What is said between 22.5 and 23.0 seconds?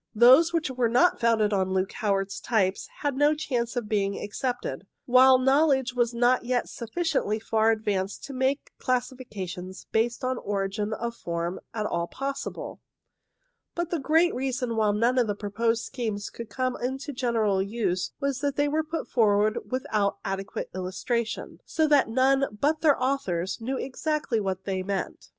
but their